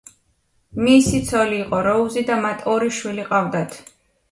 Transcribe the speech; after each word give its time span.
მის 0.85 1.09
ცოლი 1.27 1.59
იყო 1.67 1.83
როუზი 1.89 2.25
და 2.31 2.41
მათ 2.47 2.67
ორი 2.75 2.93
შვილი 3.03 3.29
ჰყავდათ. 3.31 3.81